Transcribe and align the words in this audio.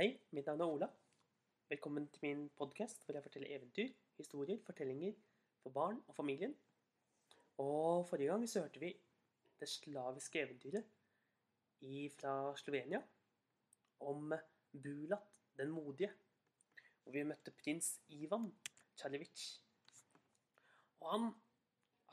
Hei, 0.00 0.14
mitt 0.32 0.46
navn 0.48 0.62
er 0.64 0.70
Ola. 0.72 0.86
Velkommen 1.68 2.06
til 2.08 2.22
min 2.22 2.44
podkast 2.56 3.02
hvor 3.04 3.18
jeg 3.18 3.24
forteller 3.26 3.50
eventyr, 3.52 3.90
historier, 4.16 4.56
fortellinger 4.64 5.12
for 5.60 5.74
barn 5.74 5.98
og 6.08 6.14
familien. 6.16 6.54
Og 7.60 8.06
forrige 8.08 8.30
gang 8.30 8.46
så 8.48 8.62
hørte 8.62 8.80
vi 8.80 8.94
det 9.60 9.68
slaviske 9.68 10.40
eventyret 10.40 10.88
fra 12.14 12.32
Slovenia 12.56 13.02
om 14.00 14.32
Bulat 14.72 15.28
den 15.60 15.76
modige. 15.76 16.08
Hvor 17.02 17.18
vi 17.18 17.28
møtte 17.34 17.52
prins 17.60 17.98
Ivan 18.08 18.48
Tsjalevic. 18.96 19.44
Og 21.02 21.12
han, 21.12 21.32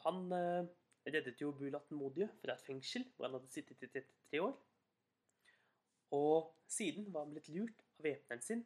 han 0.04 0.40
eh, 0.42 0.74
reddet 1.08 1.40
jo 1.40 1.56
Bulat 1.56 1.88
den 1.88 2.04
modige 2.04 2.34
fra 2.44 2.60
et 2.60 2.68
fengsel 2.68 3.08
hvor 3.16 3.30
han 3.30 3.40
hadde 3.40 3.56
sittet 3.56 3.80
i 3.80 3.94
33 3.96 4.44
år. 4.44 4.60
Og 6.16 6.54
siden 6.68 7.10
var 7.14 7.26
han 7.26 7.34
blitt 7.36 7.50
lurt 7.52 7.84
av 7.98 8.08
væpneren 8.08 8.44
sin, 8.44 8.64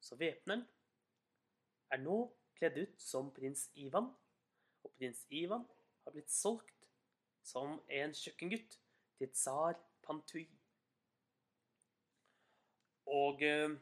så 0.00 0.16
væpneren 0.20 0.64
er 1.92 2.00
nå 2.02 2.18
kledd 2.58 2.78
ut 2.80 3.00
som 3.02 3.30
prins 3.34 3.66
Ivan, 3.80 4.08
og 4.84 4.92
prins 4.98 5.24
Ivan 5.30 5.64
har 6.04 6.14
blitt 6.14 6.32
solgt 6.32 6.88
som 7.44 7.78
en 7.92 8.14
kjøkkengutt 8.16 8.78
til 9.18 9.32
tsar 9.32 9.76
Pantuy. 10.04 10.46
Og 13.14 13.42
eh, 13.44 13.76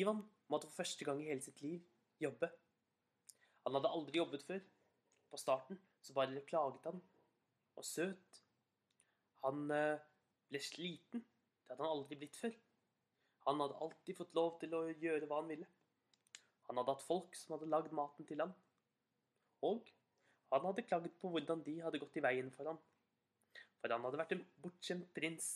Ivan 0.00 0.22
måtte 0.50 0.68
for 0.70 0.82
første 0.82 1.04
gang 1.04 1.20
i 1.22 1.28
hele 1.28 1.44
sitt 1.44 1.60
liv 1.62 1.80
jobbe. 2.20 2.50
Han 3.66 3.76
hadde 3.76 3.92
aldri 3.92 4.20
jobbet 4.20 4.44
før. 4.46 4.60
På 5.30 5.38
starten 5.38 5.78
så 6.02 6.14
bare 6.16 6.42
klaget 6.48 6.88
han 6.88 7.02
og 7.78 7.84
søt. 7.86 8.40
Han 9.44 9.70
eh, 9.70 10.09
ble 10.50 10.60
sliten. 10.62 11.22
Det 11.22 11.72
hadde 11.72 11.86
han 11.86 11.94
aldri 11.96 12.18
blitt 12.20 12.38
før. 12.38 12.56
Han 13.46 13.62
hadde 13.62 13.78
alltid 13.86 14.18
fått 14.18 14.34
lov 14.36 14.58
til 14.60 14.74
å 14.76 14.82
gjøre 14.90 15.28
hva 15.30 15.40
han 15.40 15.50
ville. 15.50 15.68
Han 16.68 16.78
hadde 16.78 16.94
hatt 16.94 17.06
folk 17.06 17.34
som 17.38 17.56
hadde 17.56 17.70
lagd 17.70 17.94
maten 17.96 18.26
til 18.28 18.42
ham. 18.42 18.52
Og 19.66 19.88
han 20.50 20.66
hadde 20.66 20.86
klaget 20.86 21.16
på 21.22 21.30
hvordan 21.32 21.64
de 21.66 21.78
hadde 21.84 22.00
gått 22.02 22.18
i 22.18 22.24
veien 22.24 22.50
for 22.54 22.70
ham. 22.70 22.78
For 23.80 23.92
han 23.94 24.04
hadde 24.04 24.20
vært 24.20 24.36
en 24.36 24.46
bortskjemt 24.62 25.10
prins 25.16 25.50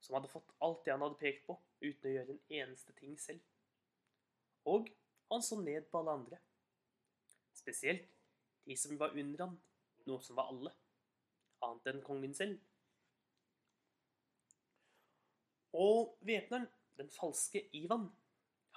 som 0.00 0.16
hadde 0.16 0.30
fått 0.32 0.54
alt 0.64 0.84
det 0.84 0.94
han 0.94 1.04
hadde 1.04 1.20
pekt 1.20 1.44
på, 1.46 1.58
uten 1.84 2.08
å 2.08 2.12
gjøre 2.14 2.34
en 2.34 2.54
eneste 2.62 2.94
ting 2.96 3.18
selv. 3.20 3.42
Og 4.68 4.88
han 5.30 5.44
så 5.44 5.58
ned 5.60 5.86
på 5.90 6.00
alle 6.00 6.16
andre. 6.22 6.38
Spesielt 7.54 8.08
de 8.64 8.76
som 8.80 8.96
var 8.98 9.16
under 9.16 9.44
ham, 9.44 9.58
noe 10.08 10.24
som 10.24 10.38
var 10.40 10.50
alle, 10.52 10.72
annet 11.66 11.92
enn 11.92 12.02
kongen 12.04 12.34
selv. 12.36 12.56
Og 15.72 16.16
væpneren, 16.20 16.66
den 16.96 17.10
falske 17.10 17.62
Ivan, 17.76 18.08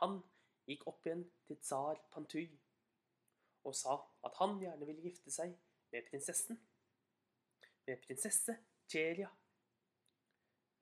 han 0.02 0.19
gikk 0.67 0.86
opp 0.88 1.05
igjen 1.08 1.23
til 1.47 1.58
tsar 1.59 2.00
Pantuy 2.13 2.45
og 3.63 3.75
sa 3.75 3.95
at 4.27 4.35
han 4.39 4.58
gjerne 4.59 4.88
ville 4.88 5.05
gifte 5.05 5.31
seg 5.31 5.53
med 5.94 6.08
prinsessen. 6.09 6.59
Med 7.88 8.00
prinsesse 8.03 8.55
Cheria. 8.91 9.30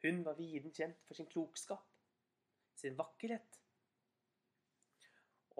Hun 0.02 0.23
var 0.26 0.38
viden 0.38 0.73
kjent 0.73 1.02
for 1.06 1.18
sin 1.18 1.30
klokskap, 1.30 1.84
sin 2.75 2.98
vakkerhet. 2.98 3.59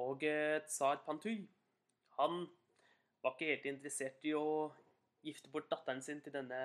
Og 0.02 0.24
eh, 0.26 0.62
tsar 0.66 1.04
Pantuy, 1.06 1.46
han 2.18 2.46
var 3.22 3.36
ikke 3.36 3.52
helt 3.52 3.68
interessert 3.70 4.26
i 4.26 4.34
å 4.34 4.72
gifte 5.22 5.52
bort 5.54 5.70
datteren 5.70 6.02
sin 6.02 6.22
til 6.26 6.34
denne 6.34 6.62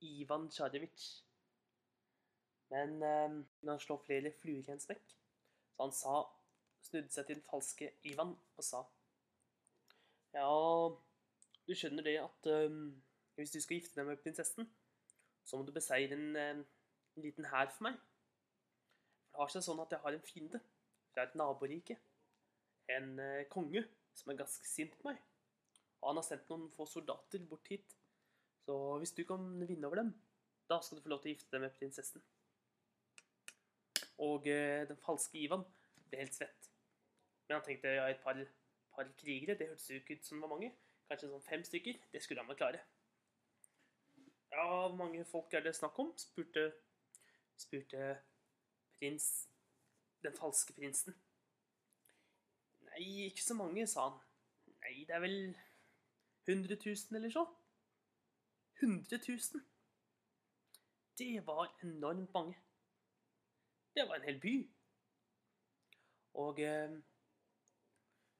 Ivan 0.00 0.48
Tsjarevitsj. 0.48 1.27
Men 2.72 3.02
eh, 3.02 3.36
han 3.68 3.80
slår 3.80 4.02
flere 4.04 4.32
fluer 4.40 4.66
i 4.66 4.74
en 4.74 4.82
smekk. 4.82 5.14
Så 5.74 5.84
han 5.86 5.94
sa, 5.94 6.14
snudde 6.88 7.12
seg 7.12 7.28
til 7.28 7.38
den 7.38 7.46
falske 7.48 7.92
Ivan 8.08 8.34
og 8.56 8.64
sa 8.64 8.82
Ja, 10.34 10.48
du 11.68 11.74
skjønner 11.76 12.04
det 12.04 12.16
at 12.20 12.48
um, 12.68 12.90
hvis 13.38 13.54
du 13.54 13.60
skal 13.62 13.78
gifte 13.78 13.98
deg 13.98 14.08
med 14.08 14.20
prinsessen, 14.22 14.68
så 15.44 15.56
må 15.56 15.64
du 15.64 15.72
beseire 15.72 16.16
en, 16.16 16.36
en 16.36 16.62
liten 17.22 17.48
hær 17.48 17.70
for 17.72 17.88
meg. 17.88 17.96
For 19.28 19.38
det 19.38 19.44
har 19.44 19.54
seg 19.54 19.66
sånn 19.68 19.82
at 19.84 19.94
jeg 19.94 20.02
har 20.04 20.16
en 20.16 20.26
fiende 20.26 20.60
fra 21.12 21.24
et 21.24 21.36
naborike. 21.38 21.96
En 22.92 23.14
uh, 23.20 23.44
konge 23.52 23.84
som 24.18 24.32
er 24.32 24.40
ganske 24.40 24.66
sint 24.66 24.96
på 24.98 25.10
meg. 25.10 25.20
Og 26.00 26.10
han 26.10 26.20
har 26.20 26.26
sendt 26.26 26.50
noen 26.50 26.68
få 26.74 26.86
soldater 26.88 27.44
bort 27.48 27.70
hit. 27.72 27.96
Så 28.66 28.76
hvis 29.00 29.14
du 29.16 29.22
kan 29.28 29.44
vinne 29.68 29.88
over 29.88 30.02
dem, 30.02 30.12
da 30.68 30.80
skal 30.82 30.98
du 30.98 31.04
få 31.06 31.14
lov 31.14 31.22
til 31.22 31.32
å 31.32 31.36
gifte 31.36 31.54
deg 31.54 31.64
med 31.64 31.76
prinsessen. 31.78 32.24
Og 34.18 34.46
eh, 34.50 34.84
den 34.88 34.98
falske 35.02 35.38
Ivan 35.38 35.64
ble 36.08 36.22
helt 36.24 36.34
svett. 36.34 36.70
Men 37.46 37.58
han 37.58 37.64
tenkte 37.66 37.94
ja, 37.94 38.08
et 38.10 38.20
par, 38.24 38.38
par 38.94 39.10
krigere, 39.20 39.56
det 39.58 39.68
hørtes 39.70 39.90
jo 39.90 40.00
ikke 40.00 40.18
ut 40.18 40.26
som 40.26 40.38
det 40.38 40.46
var 40.46 40.54
mange. 40.54 40.72
Kanskje 41.08 41.30
sånn 41.30 41.44
fem 41.46 41.64
stykker. 41.64 42.00
Det 42.12 42.22
skulle 42.22 42.42
han 42.42 42.50
vel 42.50 42.58
klare. 42.58 42.82
Ja, 44.52 44.64
hvor 44.66 44.96
mange 44.96 45.24
folk 45.28 45.54
er 45.54 45.64
det 45.64 45.76
snakk 45.76 45.98
om? 45.98 46.12
spurte, 46.16 46.72
spurte 47.56 48.18
prins 48.98 49.48
Den 50.24 50.34
falske 50.34 50.74
prinsen. 50.74 51.14
Nei, 52.88 53.28
ikke 53.28 53.44
så 53.44 53.54
mange, 53.54 53.86
sa 53.86 54.08
han. 54.08 54.16
Nei, 54.82 55.04
det 55.06 55.14
er 55.14 55.22
vel 55.22 55.36
100 56.48 56.74
000 56.84 57.20
eller 57.20 57.30
så. 57.30 57.44
100 58.82 59.20
000. 59.28 59.62
Det 61.18 61.46
var 61.46 61.70
enormt 61.82 62.34
mange. 62.34 62.56
Det 63.98 64.04
var 64.06 64.14
en 64.14 64.28
hel 64.28 64.36
by. 64.38 64.52
Og 66.38 66.60
eh, 66.62 66.92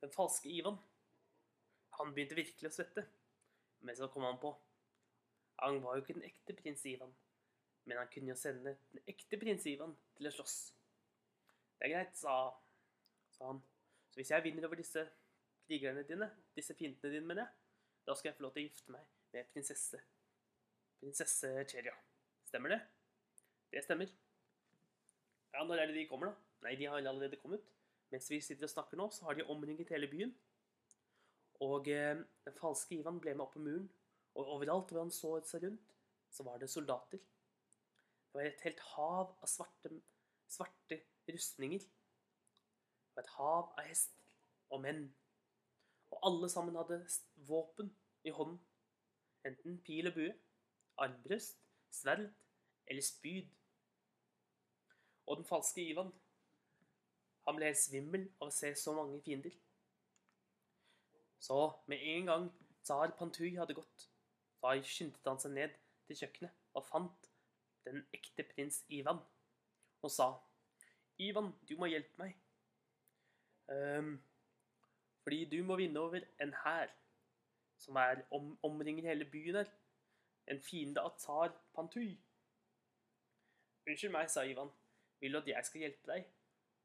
den 0.03 0.13
falske 0.15 0.51
Ivan, 0.55 0.77
han 1.99 2.13
begynte 2.15 2.39
virkelig 2.39 2.69
å 2.69 2.77
svette. 2.77 3.03
Men 3.83 3.97
så 3.99 4.07
kom 4.11 4.27
han 4.27 4.39
på 4.43 4.53
Han 5.63 5.81
var 5.83 5.97
jo 5.97 6.05
ikke 6.05 6.15
den 6.15 6.29
ekte 6.29 6.55
prins 6.61 6.85
Ivan. 6.87 7.11
Men 7.91 7.99
han 7.99 8.11
kunne 8.13 8.31
jo 8.31 8.37
sende 8.39 8.77
den 8.93 9.11
ekte 9.11 9.41
prins 9.41 9.67
Ivan 9.67 9.97
til 10.15 10.31
å 10.31 10.35
slåss. 10.37 10.55
Det 11.75 11.89
er 11.89 11.95
greit, 11.97 12.15
sa, 12.21 12.37
sa 13.35 13.51
han. 13.51 13.59
Så 14.13 14.23
hvis 14.23 14.31
jeg 14.31 14.47
vinner 14.47 14.69
over 14.69 14.79
disse 14.79 15.03
krigerne 15.67 16.07
dine, 16.07 16.31
disse 16.55 16.79
fiendene 16.79 17.17
dine, 17.17 17.27
mener 17.27 17.49
jeg, 17.49 17.59
da 18.07 18.15
skal 18.15 18.31
jeg 18.31 18.39
få 18.39 18.47
lov 18.47 18.55
til 18.55 18.63
å 18.63 18.69
gifte 18.69 18.95
meg 18.95 19.11
med 19.35 19.51
prinsesse 19.51 20.05
Prinsesse 21.03 21.51
Cheria. 21.71 21.99
Stemmer 22.47 22.77
det? 22.77 22.81
Det 23.75 23.83
stemmer. 23.87 24.15
Ja, 25.55 25.65
når 25.65 25.83
er 25.83 25.91
det 25.91 25.97
de 25.97 26.07
kommer, 26.09 26.31
da? 26.31 26.49
Nei, 26.67 26.75
de 26.77 26.89
har 26.89 26.99
allerede 26.99 27.39
kommet. 27.41 27.65
Mens 28.13 28.31
vi 28.31 28.41
sitter 28.41 28.69
og 28.69 28.73
snakker 28.73 29.01
nå, 29.01 29.09
så 29.13 29.29
har 29.29 29.37
de 29.37 29.47
omringet 29.53 29.91
hele 29.93 30.09
byen. 30.11 30.33
Og 31.65 31.89
eh, 31.93 32.21
den 32.47 32.57
falske 32.61 32.97
Ivan 32.99 33.21
ble 33.21 33.35
med 33.35 33.45
opp 33.45 33.57
på 33.57 33.63
muren, 33.63 33.89
og 34.39 34.53
overalt 34.55 34.93
hvor 34.93 35.03
han 35.03 35.13
så 35.15 35.35
seg 35.47 35.67
rundt, 35.67 35.95
så 36.31 36.45
var 36.47 36.61
det 36.61 36.71
soldater. 36.71 37.21
Det 38.29 38.37
var 38.37 38.47
et 38.47 38.65
helt 38.67 38.81
hav 38.95 39.33
av 39.43 39.49
svarte, 39.51 39.91
svarte 40.49 41.01
rustninger. 41.29 41.83
Det 41.83 43.17
var 43.17 43.25
et 43.25 43.35
hav 43.37 43.73
av 43.73 43.89
hester 43.89 44.37
og 44.71 44.83
menn. 44.85 45.07
Og 46.13 46.21
alle 46.29 46.49
sammen 46.53 46.77
hadde 46.79 47.01
våpen 47.49 47.91
i 48.25 48.33
hånden. 48.33 48.61
Enten 49.49 49.81
pil 49.85 50.11
og 50.11 50.17
bue, 50.17 50.35
armbrøst, 51.01 51.59
sverd 51.95 52.29
eller 52.87 53.05
spyd. 53.05 53.49
Og 55.29 55.37
den 55.37 55.47
falske 55.49 55.85
Ivan, 55.85 56.11
han 57.47 57.57
ble 57.57 57.69
helt 57.69 57.81
svimmel 57.81 58.25
av 58.41 58.49
å 58.49 58.55
se 58.55 58.73
så 58.77 58.95
mange 58.97 59.21
fiender. 59.25 59.53
Så 61.39 61.59
med 61.87 62.03
en 62.15 62.31
gang 62.31 62.47
tsar 62.83 63.13
Pantuy 63.19 63.53
hadde 63.59 63.77
gått, 63.77 64.09
da 64.63 64.73
skyndte 64.83 65.29
han 65.29 65.41
seg 65.41 65.55
ned 65.55 65.77
til 66.09 66.19
kjøkkenet 66.23 66.65
og 66.77 66.87
fant 66.89 67.29
den 67.87 68.03
ekte 68.17 68.45
prins 68.49 68.83
Ivan 68.89 69.21
og 70.03 70.13
sa 70.13 70.33
Ivan, 71.19 71.53
du 71.69 71.75
må 71.79 71.89
hjelpe 71.91 72.15
meg. 72.21 72.35
Um, 73.69 74.13
fordi 75.23 75.45
du 75.51 75.59
må 75.67 75.77
vinne 75.81 76.01
over 76.01 76.23
en 76.41 76.55
hær 76.63 76.93
som 77.79 77.97
er 77.97 78.23
om, 78.35 78.53
omringer 78.63 79.11
hele 79.11 79.27
byen 79.29 79.61
her. 79.61 79.73
En 80.47 80.63
fiende 80.63 81.03
av 81.03 81.17
tsar 81.19 81.51
Pantuy. 81.75 82.13
Unnskyld 83.89 84.15
meg, 84.15 84.31
sa 84.31 84.47
Ivan. 84.47 84.71
Vil 85.21 85.35
du 85.35 85.41
at 85.41 85.51
jeg 85.51 85.67
skal 85.67 85.85
hjelpe 85.87 86.13
deg 86.13 86.27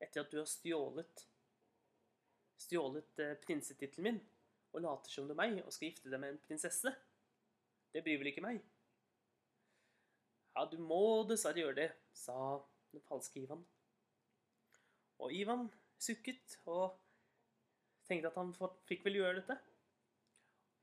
etter 0.03 0.23
at 0.23 0.31
du 0.33 0.39
har 0.41 0.49
stjålet 0.49 1.25
stjålet 2.63 3.19
eh, 3.19 3.35
prinsetittelen 3.43 4.07
min 4.07 4.21
og 4.73 4.83
later 4.85 5.11
som 5.11 5.27
du 5.27 5.33
er 5.35 5.39
meg 5.39 5.59
og 5.61 5.73
skal 5.73 5.89
gifte 5.89 6.09
deg 6.09 6.21
med 6.21 6.33
en 6.33 6.43
prinsesse? 6.45 6.93
Det 7.93 8.01
bryr 8.05 8.21
vel 8.21 8.31
ikke 8.31 8.45
meg? 8.45 8.61
Ja, 10.53 10.65
du 10.69 10.77
må 10.81 11.23
dessverre 11.29 11.61
gjøre 11.61 11.77
det, 11.77 11.89
sa 12.13 12.35
den 12.93 13.01
falske 13.05 13.41
Ivan. 13.41 13.63
Og 15.21 15.33
Ivan 15.33 15.67
sukket 16.01 16.57
og 16.69 16.93
tenkte 18.07 18.29
at 18.29 18.37
han 18.37 18.53
fikk 18.89 19.05
vel 19.07 19.19
gjøre 19.21 19.39
dette. 19.39 19.57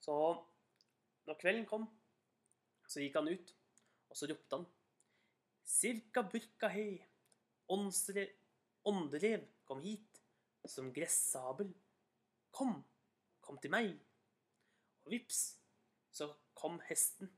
Så 0.03 0.17
når 1.29 1.39
kvelden 1.43 1.67
kom, 1.71 1.87
så 2.91 3.03
gikk 3.03 3.19
han 3.21 3.31
ut, 3.31 3.55
og 4.11 4.19
så 4.19 4.31
ropte 4.31 4.59
han 4.59 4.69
Cirka 5.71 6.25
burka 6.27 6.71
he, 6.73 6.99
åndsre- 7.71 8.31
ånderev, 8.89 9.47
kom 9.65 9.81
hit, 9.85 10.21
som 10.65 10.93
gressabel. 10.93 11.71
Kom, 12.51 12.81
kom 13.41 13.59
til 13.63 13.73
meg. 13.73 13.93
Og 15.05 15.15
vips, 15.15 15.41
så 16.13 16.29
kom 16.59 16.81
hesten, 16.89 17.31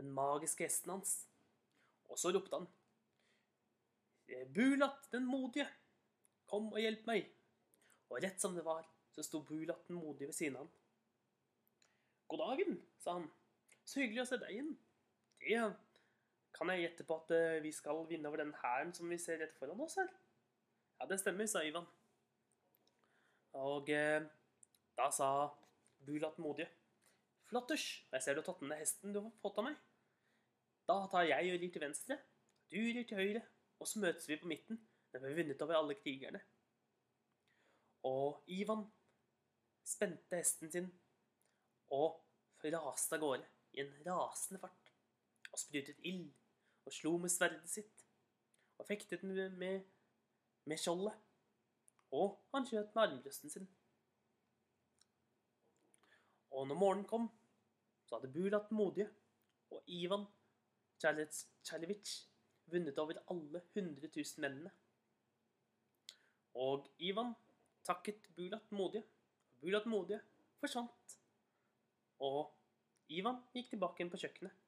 den 0.00 0.10
magiske 0.16 0.64
hesten 0.66 0.96
hans. 0.96 1.14
Og 2.10 2.18
så 2.18 2.32
ropte 2.34 2.56
han. 2.56 2.68
Bulat 4.54 5.10
den 5.12 5.26
modige, 5.26 5.66
kom 6.50 6.70
og 6.72 6.80
hjelp 6.82 7.06
meg. 7.10 7.28
Og 8.10 8.22
rett 8.24 8.42
som 8.42 8.56
det 8.56 8.64
var, 8.66 8.86
så 9.14 9.22
sto 9.26 9.42
Bulat 9.46 9.86
den 9.88 9.98
modige 10.00 10.30
ved 10.30 10.38
siden 10.38 10.58
av 10.58 10.66
han. 10.66 10.76
God 12.30 12.42
dagen, 12.46 12.76
sa 13.02 13.18
han. 13.18 13.26
Så 13.84 14.02
hyggelig 14.02 14.22
å 14.22 14.28
se 14.30 14.38
deg 14.38 14.54
igjen. 14.54 14.74
Det 15.40 15.62
kan 16.60 16.74
jeg 16.74 16.84
gjette 16.84 17.06
på 17.08 17.16
at 17.16 17.32
eh, 17.32 17.62
vi 17.64 17.72
skal 17.72 18.02
vinne 18.08 18.28
over 18.28 18.42
den 18.42 18.52
hæren 18.60 18.92
som 18.92 19.08
vi 19.08 19.16
ser 19.18 19.40
rett 19.40 19.56
foran 19.56 19.80
oss 19.80 19.96
her. 19.96 20.10
Ja, 21.00 21.06
det 21.08 21.16
stemmer, 21.22 21.48
sa 21.48 21.62
Ivan. 21.64 21.88
Og 23.56 23.88
eh, 23.88 24.20
da 24.98 25.08
sa 25.14 25.30
Bulat 26.04 26.36
den 26.36 26.44
modige. 26.44 26.68
Flotters, 27.48 27.86
jeg 28.12 28.22
ser 28.22 28.36
du 28.36 28.40
har 28.40 28.46
tatt 28.46 28.60
med 28.62 28.72
deg 28.72 28.84
hesten 28.84 29.12
du 29.12 29.18
har 29.20 29.32
fått 29.42 29.58
av 29.60 29.66
meg. 29.66 29.80
Da 30.88 30.96
tar 31.12 31.26
jeg 31.28 31.50
og 31.50 31.58
rir 31.60 31.72
til 31.72 31.82
venstre, 31.82 32.16
du 32.72 32.78
rir 32.78 33.04
til 33.08 33.20
høyre, 33.20 33.42
og 33.80 33.88
så 33.88 34.00
møtes 34.00 34.28
vi 34.28 34.38
på 34.40 34.48
midten 34.48 34.80
vi 35.10 35.18
har 35.18 35.36
vunnet 35.36 35.62
over 35.64 35.74
alle 35.74 35.96
krigerne. 35.98 36.40
Og 38.06 38.44
Ivan 38.46 38.84
spente 39.84 40.38
hesten 40.38 40.70
sin 40.70 40.86
og 41.90 42.20
raste 42.62 43.16
av 43.16 43.24
gårde 43.24 43.48
i 43.74 43.82
en 43.82 43.90
rasende 44.06 44.60
fart 44.62 44.92
og 45.50 45.58
sprutet 45.58 45.98
ild 46.06 46.30
og 46.90 46.94
slo 46.94 47.12
med 47.22 47.30
sverdet 47.30 47.70
sitt 47.70 48.06
og 48.80 48.86
fektet 48.88 49.22
med, 49.22 49.52
med, 49.60 49.84
med 50.66 50.80
skjoldet. 50.80 51.14
Og 52.10 52.32
han 52.50 52.64
skjøt 52.66 52.94
med 52.96 53.02
armbrøsten 53.04 53.52
sin. 53.52 53.68
Og 56.50 56.66
når 56.66 56.78
morgenen 56.80 57.06
kom, 57.06 57.28
så 58.08 58.16
hadde 58.16 58.32
Bulat 58.34 58.66
den 58.70 58.80
modige 58.80 59.06
og 59.70 59.84
Ivan 59.86 60.24
Tjalevitsj 60.98 62.16
vunnet 62.72 62.98
over 62.98 63.20
alle 63.30 63.62
100 63.76 64.10
000 64.16 64.42
mennene. 64.42 64.72
Og 66.58 66.88
Ivan 66.98 67.36
takket 67.86 68.26
Bulat 68.34 68.66
den 68.70 68.80
modige. 68.80 69.04
Bulat 69.60 69.86
den 69.86 69.94
modige 69.94 70.18
forsvant. 70.58 71.14
Og 72.18 72.50
Ivan 73.14 73.38
gikk 73.54 73.70
tilbake 73.76 74.02
inn 74.02 74.10
på 74.10 74.18
kjøkkenet, 74.24 74.58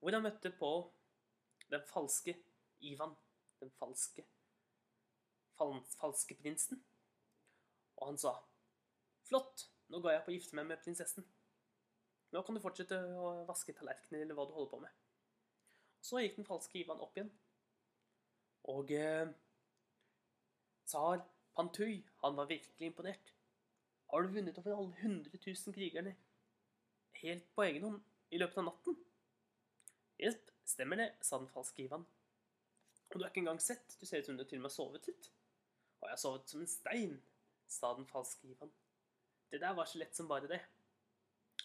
hvor 0.00 0.16
han 0.16 0.24
møtte 0.24 0.54
på 0.56 0.72
den 1.70 1.82
falske 1.88 2.36
Ivan. 2.80 3.16
Den 3.60 3.70
falske 3.78 4.24
falske 6.00 6.34
prinsen. 6.40 6.80
Og 8.00 8.06
han 8.08 8.18
sa 8.18 8.32
Flott, 9.28 9.66
nå 9.92 10.00
ga 10.00 10.14
jeg 10.14 10.24
på 10.24 10.32
å 10.32 10.34
gifte 10.34 10.56
meg 10.58 10.66
med 10.70 10.80
prinsessen. 10.82 11.26
Nå 12.32 12.42
kan 12.46 12.56
du 12.56 12.62
fortsette 12.62 12.96
å 13.20 13.44
vaske 13.46 13.74
tallerkener 13.76 14.24
eller 14.24 14.38
hva 14.38 14.46
du 14.48 14.54
holder 14.56 14.70
på 14.72 14.80
med. 14.82 14.94
Så 16.00 16.22
gikk 16.22 16.38
den 16.38 16.48
falske 16.48 16.80
Ivan 16.80 17.02
opp 17.04 17.18
igjen. 17.18 17.30
Og 18.72 18.90
eh, 18.96 19.28
tsar 20.88 21.22
Pantuy, 21.54 22.00
han 22.22 22.38
var 22.38 22.48
virkelig 22.50 22.90
imponert. 22.90 23.34
Har 24.10 24.24
du 24.24 24.34
vunnet 24.34 24.58
over 24.58 24.74
alle 24.74 24.96
100 24.96 25.38
000 25.46 25.76
krigerne 25.76 26.16
helt 27.20 27.46
på 27.54 27.66
egen 27.66 27.86
hånd 27.86 28.00
i 28.34 28.40
løpet 28.40 28.62
av 28.62 28.70
natten? 28.70 28.96
Jesp, 30.20 30.49
stemmer 30.80 30.96
det, 30.96 31.10
sa 31.20 31.36
den 31.36 31.48
falske 31.52 31.82
Ivan. 31.84 32.06
Og 33.10 33.18
du 33.18 33.24
er 33.24 33.28
ikke 33.28 33.42
engang 33.42 33.58
sett, 33.60 33.96
du 34.00 34.06
ser 34.08 34.22
ut 34.22 34.28
som 34.30 34.36
du 34.38 34.46
til 34.48 34.56
og 34.56 34.62
med 34.64 34.70
har 34.70 34.72
sovet 34.72 35.08
litt. 35.10 35.26
Og 36.00 36.06
jeg 36.06 36.14
har 36.14 36.20
sovet 36.22 36.52
som 36.52 36.60
en 36.62 36.70
stein, 36.70 37.16
sa 37.68 37.90
den 37.98 38.06
falske 38.08 38.48
Ivan. 38.48 38.70
Det 39.52 39.60
der 39.60 39.74
var 39.76 39.90
så 39.90 39.98
lett 40.00 40.16
som 40.16 40.28
bare 40.30 40.48
det. 40.48 40.60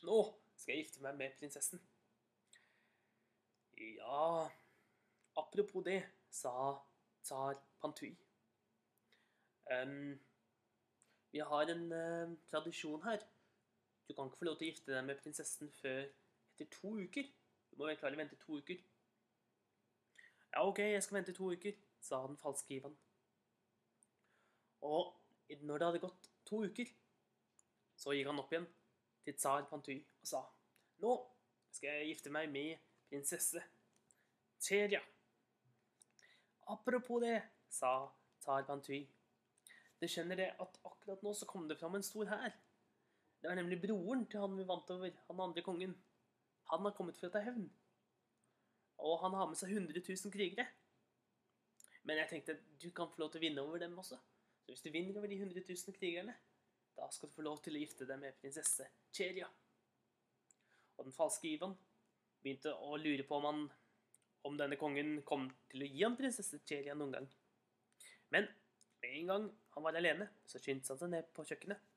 Nå 0.03 0.17
skal 0.57 0.73
jeg 0.73 0.83
gifte 0.83 1.03
meg 1.05 1.15
med 1.15 1.37
prinsessen. 1.39 1.79
Ja, 3.79 4.49
apropos 5.39 5.85
det, 5.85 6.01
sa 6.27 6.51
tsar 7.23 7.61
Pantuy. 7.79 8.11
Um, 9.71 10.17
vi 11.31 11.39
har 11.39 11.71
en 11.71 11.85
uh, 11.91 12.35
tradisjon 12.51 13.05
her. 13.07 13.23
Du 14.09 14.13
kan 14.13 14.27
ikke 14.27 14.41
få 14.41 14.49
lov 14.49 14.59
til 14.59 14.67
å 14.67 14.73
gifte 14.73 14.91
deg 14.91 15.07
med 15.07 15.23
prinsessen 15.23 15.71
før 15.79 16.03
etter 16.03 16.67
to 16.75 16.97
uker. 16.99 17.31
Du 17.71 17.79
må 17.79 17.87
være 17.87 18.01
klar 18.01 18.11
til 18.11 18.19
å 18.19 18.23
vente 18.25 18.41
to 18.43 18.59
uker. 18.59 18.83
Ja, 20.55 20.63
ok, 20.63 20.79
jeg 20.79 21.03
skal 21.03 21.17
vente 21.17 21.33
to 21.35 21.49
uker, 21.51 21.73
sa 21.99 22.21
den 22.23 22.37
falske 22.39 22.77
Ivan. 22.77 22.93
Og 24.87 25.11
når 25.67 25.77
det 25.77 25.87
hadde 25.87 25.99
gått 25.99 26.29
to 26.47 26.61
uker, 26.63 26.87
så 27.99 28.15
gikk 28.15 28.29
han 28.29 28.39
opp 28.39 28.53
igjen 28.53 28.67
til 29.25 29.35
tsar 29.35 29.65
Panty 29.67 29.97
og 29.99 30.29
sa 30.29 30.41
Nå 31.03 31.11
skal 31.75 31.89
jeg 31.89 32.13
gifte 32.13 32.31
meg 32.31 32.47
med 32.53 32.79
prinsesse 33.09 33.59
Tjerja. 34.63 35.01
Apropos 36.71 37.19
det, 37.21 37.41
sa 37.67 38.07
tsar 38.39 38.63
Panty. 38.69 39.03
Du 39.99 40.07
skjønner 40.07 40.39
det 40.39 40.51
at 40.55 40.79
akkurat 40.87 41.23
nå 41.25 41.33
så 41.35 41.47
kom 41.49 41.67
det 41.67 41.79
fram 41.81 41.99
en 41.99 42.05
stor 42.05 42.31
hær. 42.31 42.55
Det 43.41 43.51
var 43.51 43.59
nemlig 43.59 43.81
broren 43.83 44.23
til 44.31 44.39
han 44.39 44.55
vi 44.55 44.67
vant 44.71 44.95
over, 44.95 45.11
han 45.27 45.47
andre 45.49 45.65
kongen. 45.67 45.99
Han 46.71 46.87
har 46.87 46.95
kommet 46.95 47.19
for 47.19 47.27
å 47.27 47.35
ta 47.35 47.43
hevn. 47.43 47.67
Og 49.03 49.19
han 49.21 49.35
har 49.35 49.49
med 49.49 49.59
seg 49.59 49.73
100 49.73 50.01
000 50.01 50.33
krigere. 50.33 50.67
Men 52.05 52.21
jeg 52.21 52.31
tenkte 52.31 52.57
du 52.81 52.89
kan 52.95 53.09
få 53.11 53.23
lov 53.23 53.31
til 53.33 53.41
å 53.41 53.45
vinne 53.45 53.63
over 53.65 53.81
dem 53.81 53.97
også. 53.99 54.17
Så 54.65 54.73
hvis 54.73 54.83
du 54.85 54.91
vinner 54.93 55.17
over 55.19 55.29
de 55.29 55.39
100 55.41 55.61
000 55.67 55.97
krigerne, 55.97 56.35
da 56.95 57.07
skal 57.11 57.29
du 57.29 57.35
få 57.35 57.45
lov 57.45 57.59
til 57.63 57.75
å 57.75 57.81
gifte 57.81 58.07
deg 58.07 58.21
med 58.21 58.37
prinsesse 58.39 58.87
Cheria. 59.13 59.49
Og 60.95 61.07
den 61.07 61.15
falske 61.15 61.49
Ivan 61.49 61.75
begynte 62.41 62.71
å 62.71 62.95
lure 63.01 63.25
på 63.27 63.39
om, 63.39 63.47
han, 63.49 63.65
om 64.47 64.55
denne 64.57 64.77
kongen 64.79 65.17
kom 65.27 65.49
til 65.71 65.83
å 65.83 65.89
gi 65.89 66.05
ham 66.05 66.15
prinsesse 66.17 66.61
Cheria 66.65 66.95
noen 66.95 67.17
gang. 67.17 67.27
Men 68.33 68.47
med 69.01 69.19
en 69.19 69.33
gang 69.33 69.49
han 69.75 69.85
var 69.85 69.97
alene, 69.99 70.29
så 70.47 70.61
skyndte 70.61 70.93
han 70.93 71.01
seg 71.01 71.11
ned 71.11 71.29
på 71.35 71.45
kjøkkenet 71.45 71.91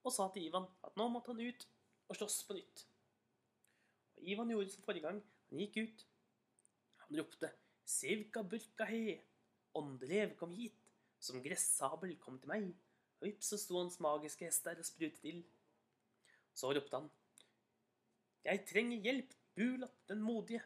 og 0.00 0.14
sa 0.14 0.28
til 0.32 0.46
Ivan 0.48 0.64
at 0.86 0.94
nå 0.96 1.08
måtte 1.12 1.34
han 1.34 1.42
ut 1.42 1.66
og 2.08 2.16
slåss 2.16 2.38
på 2.48 2.56
nytt. 2.56 2.84
Og 4.16 4.30
Ivan 4.32 4.52
gjorde 4.52 4.72
som 4.72 4.84
forrige 4.86 5.06
gang. 5.06 5.20
Han 5.50 5.60
gikk 5.60 5.76
ut. 5.84 6.06
Han 7.10 7.18
ropte 7.18 7.50
Sivka 7.90 8.44
burka 8.46 8.86
he, 8.86 9.16
åndelev 9.74 10.36
kom 10.38 10.52
hit, 10.54 10.76
som 11.18 11.42
gressabel 11.42 12.14
kom 12.22 12.36
til 12.38 12.52
meg. 12.52 12.68
Og 13.18 13.26
vips, 13.26 13.48
så 13.50 13.58
sto 13.58 13.80
hans 13.80 13.98
magiske 14.00 14.46
hest 14.46 14.62
der 14.64 14.78
og 14.78 14.86
sprutet 14.86 15.26
ild. 15.26 15.40
Så 16.54 16.70
ropte 16.70 17.00
han 17.00 17.08
Jeg 18.46 18.62
trenger 18.70 19.02
hjelp, 19.08 19.34
Bulat 19.58 19.96
den 20.08 20.22
modige. 20.22 20.62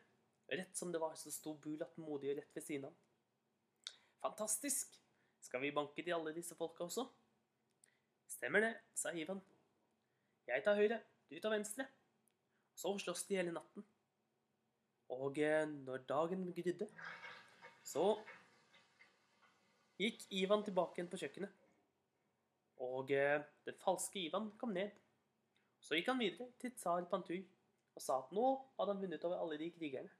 Rett 0.52 0.76
som 0.76 0.92
det 0.92 1.00
var, 1.00 1.16
så 1.16 1.32
sto 1.32 1.54
Bulat 1.56 1.96
den 1.96 2.04
modige 2.04 2.36
rett 2.36 2.52
ved 2.54 2.62
siden 2.62 2.84
av 2.84 2.92
han. 2.92 3.00
Fantastisk! 4.20 5.00
Skal 5.40 5.64
vi 5.64 5.72
banke 5.72 6.04
til 6.04 6.12
alle 6.12 6.34
disse 6.36 6.54
folka 6.56 6.84
også? 6.84 7.06
Stemmer 8.28 8.60
det, 8.64 8.74
sa 8.96 9.12
Ivan. 9.16 9.40
Jeg 10.46 10.64
tar 10.64 10.76
høyre, 10.76 11.00
du 11.32 11.40
tar 11.40 11.56
venstre. 11.56 11.88
Så 12.76 12.92
slåss 13.00 13.24
de 13.28 13.40
hele 13.40 13.52
natten. 13.56 13.84
Og 15.12 15.38
eh, 15.38 15.68
når 15.68 16.06
dagen 16.08 16.46
grydde, 16.56 16.88
så 17.84 18.06
gikk 20.00 20.24
Ivan 20.30 20.64
tilbake 20.64 20.98
igjen 20.98 21.10
på 21.12 21.20
kjøkkenet. 21.20 21.60
Og 22.84 23.10
eh, 23.14 23.42
den 23.66 23.76
falske 23.82 24.22
Ivan 24.24 24.50
kom 24.60 24.72
ned. 24.74 24.90
Så 25.84 25.98
gikk 25.98 26.08
han 26.08 26.22
videre 26.22 26.48
til 26.60 26.72
tsar 26.72 27.04
Pantur 27.10 27.42
og 27.94 28.02
sa 28.02 28.16
at 28.18 28.32
nå 28.34 28.46
hadde 28.78 28.94
han 28.94 29.02
vunnet 29.04 29.24
over 29.28 29.38
alle 29.38 29.58
de 29.60 29.68
krigerne. 29.74 30.10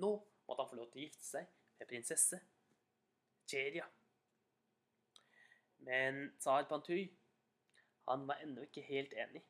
Nå 0.00 0.12
måtte 0.46 0.62
han 0.62 0.70
få 0.70 0.78
lov 0.78 0.92
til 0.92 1.02
å 1.02 1.04
gifte 1.04 1.26
seg 1.26 1.50
med 1.80 1.90
prinsesse 1.90 2.38
Cheria. 3.50 3.84
Men 5.84 6.30
tsar 6.38 6.64
Pantur 6.70 7.02
han 8.08 8.24
var 8.28 8.40
ennå 8.44 8.64
ikke 8.64 8.84
helt 8.86 9.12
enig. 9.16 9.42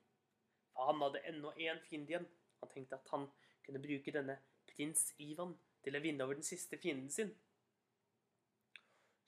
For 0.72 0.90
han 0.90 1.02
hadde 1.02 1.22
ennå 1.30 1.52
én 1.58 1.80
fiende 1.86 2.12
igjen. 2.14 2.26
Han 2.62 2.70
tenkte 2.72 2.98
at 2.98 3.12
han 3.12 3.28
kunne 3.66 3.82
bruke 3.82 4.14
denne 4.14 4.38
prins 4.76 5.08
Ivan 5.22 5.54
til 5.84 5.96
å 5.96 6.02
vinne 6.04 6.24
over 6.24 6.38
den 6.38 6.46
siste 6.46 6.78
fienden 6.80 7.10
sin. 7.12 7.32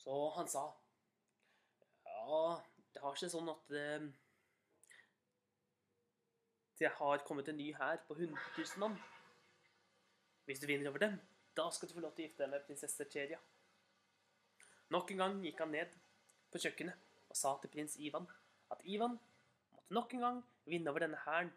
Så 0.03 0.17
han 0.37 0.49
sa 0.51 0.69
Ja, 2.07 2.63
det 2.95 3.03
har 3.03 3.19
seg 3.19 3.33
sånn 3.33 3.51
at 3.53 3.67
det, 3.71 3.89
det 6.81 6.93
har 6.99 7.25
kommet 7.27 7.51
en 7.51 7.59
ny 7.59 7.73
hær 7.77 8.01
på 8.09 8.17
100 8.17 8.35
000 8.57 8.83
mann. 8.83 8.97
Hvis 10.47 10.63
du 10.63 10.67
vinner 10.71 10.91
over 10.91 11.03
dem, 11.03 11.19
da 11.59 11.69
skal 11.73 11.89
du 11.89 11.97
få 11.97 12.03
lov 12.05 12.15
til 12.15 12.25
å 12.25 12.29
gifte 12.29 12.45
deg 12.45 12.53
med 12.53 12.67
prinsesse 12.67 13.07
Cheria. 13.11 13.39
Nok 14.95 15.11
en 15.11 15.23
gang 15.23 15.39
gikk 15.43 15.63
han 15.65 15.73
ned 15.75 15.95
på 16.53 16.61
kjøkkenet 16.63 17.07
og 17.27 17.39
sa 17.39 17.57
til 17.61 17.73
prins 17.73 17.97
Ivan 17.99 18.29
at 18.71 18.85
Ivan 18.87 19.17
måtte 19.75 19.95
nok 19.97 20.15
en 20.15 20.25
gang 20.27 20.39
vinne 20.67 20.91
over 20.91 21.03
denne 21.03 21.19
hæren. 21.25 21.51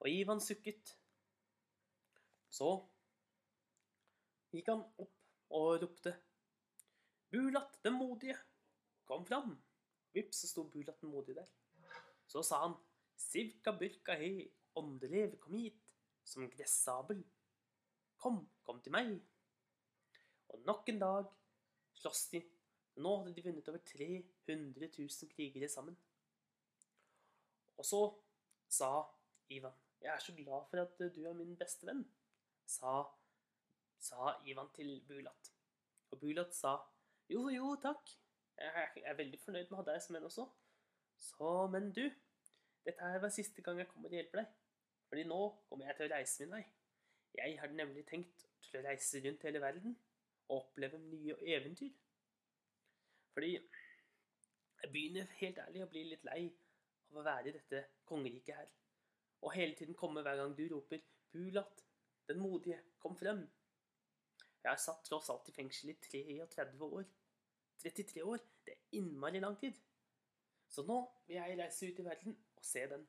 Og 0.00 0.10
Ivan 0.10 0.40
sukket. 0.40 0.96
Så 2.54 2.70
gikk 4.54 4.70
han 4.70 4.84
opp 5.02 5.54
og 5.58 5.82
ropte 5.82 6.14
Bulat 7.34 7.80
den 7.82 7.96
modige, 7.98 8.36
kom 9.08 9.24
fram. 9.26 9.56
Vips, 10.14 10.44
så 10.44 10.50
sto 10.52 10.62
Bulat 10.70 11.00
den 11.02 11.10
modige 11.10 11.40
der. 11.40 11.48
Så 12.30 12.44
sa 12.46 12.60
han 12.62 12.76
Sivka 13.18 13.72
burka 13.78 14.14
he, 14.18 14.46
åndelev, 14.78 15.34
kom 15.42 15.56
hit, 15.58 15.80
som 16.22 16.46
gressabel. 16.50 17.24
Kom, 18.22 18.40
kom 18.62 18.78
til 18.82 18.94
meg. 18.94 19.16
Og 20.54 20.62
nok 20.66 20.88
en 20.92 21.02
dag 21.02 21.30
sloss 21.98 22.28
de. 22.32 22.42
Nå 23.02 23.16
hadde 23.18 23.34
de 23.34 23.44
vunnet 23.48 23.70
over 23.70 23.82
300 23.90 24.90
000 24.94 25.30
krigere 25.34 25.68
sammen. 25.70 25.96
Og 27.74 27.86
så 27.86 28.02
sa 28.70 28.90
Ivan, 29.50 29.74
jeg 30.00 30.14
er 30.14 30.22
så 30.22 30.34
glad 30.36 30.68
for 30.70 30.82
at 30.84 31.02
du 31.14 31.24
er 31.26 31.34
min 31.34 31.56
beste 31.58 31.86
venn, 31.88 32.04
sa, 32.70 33.04
sa 33.98 34.34
Ivan 34.48 34.70
til 34.76 34.96
Bulat. 35.08 35.52
Og 36.10 36.20
Bulat 36.20 36.54
sa, 36.54 36.76
jo, 37.28 37.48
jo, 37.52 37.74
takk. 37.82 38.12
Jeg 38.58 39.02
er 39.04 39.16
veldig 39.18 39.40
fornøyd 39.42 39.70
med 39.70 39.78
å 39.78 39.80
ha 39.82 39.86
deg 39.88 40.02
som 40.02 40.16
venn 40.16 40.28
også. 40.28 40.46
Så, 41.18 41.50
men 41.72 41.90
du, 41.96 42.04
dette 42.86 43.10
her 43.12 43.22
var 43.22 43.32
siste 43.34 43.62
gang 43.64 43.80
jeg 43.80 43.90
kommer 43.90 44.12
og 44.12 44.18
hjelper 44.18 44.42
deg. 44.42 44.52
Fordi 45.08 45.24
nå 45.30 45.40
kommer 45.68 45.88
jeg 45.88 45.98
til 45.98 46.06
å 46.06 46.14
reise 46.14 46.44
min 46.44 46.56
vei. 46.56 46.64
Jeg 47.34 47.56
har 47.60 47.72
nemlig 47.74 48.04
tenkt 48.06 48.44
til 48.68 48.80
å 48.80 48.84
reise 48.86 49.20
rundt 49.24 49.46
hele 49.46 49.62
verden 49.62 49.96
og 50.48 50.60
oppleve 50.60 51.00
nye 51.02 51.36
eventyr. 51.56 51.94
Fordi 53.34 53.52
jeg 53.56 54.92
begynner 54.92 55.36
helt 55.40 55.58
ærlig 55.64 55.82
å 55.82 55.90
bli 55.90 56.04
litt 56.12 56.26
lei 56.28 56.44
av 57.10 57.18
å 57.20 57.26
være 57.26 57.50
i 57.50 57.54
dette 57.56 57.82
kongeriket 58.08 58.58
her. 58.58 58.70
Og 59.44 59.54
hele 59.56 59.74
tiden 59.78 59.96
komme 59.98 60.22
hver 60.22 60.38
gang 60.40 60.54
du 60.56 60.64
roper 60.70 61.02
'Bulat, 61.32 61.84
den 62.28 62.40
modige, 62.40 62.80
kom 62.98 63.16
frem'. 63.16 63.46
Jeg 64.64 64.80
satt 64.80 65.04
tross 65.04 65.28
alt 65.30 65.48
i 65.48 65.52
fengsel 65.52 65.90
i 65.90 65.96
33 66.00 66.84
år. 66.84 67.04
33 67.82 68.24
år, 68.24 68.38
det 68.64 68.72
er 68.72 68.98
innmari 68.98 69.40
lang 69.40 69.58
tid. 69.60 69.76
Så 70.68 70.82
nå 70.88 70.96
vil 71.26 71.36
jeg 71.36 71.58
reise 71.58 71.86
ut 71.86 72.00
i 72.00 72.06
verden 72.06 72.36
og 72.56 72.64
se 72.64 72.86
den. 72.90 73.04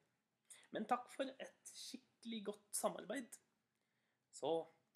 Men 0.75 0.87
takk 0.89 1.07
for 1.13 1.29
et 1.39 1.71
skikkelig 1.71 2.41
godt 2.49 2.75
samarbeid. 2.75 3.37
Så 4.35 4.51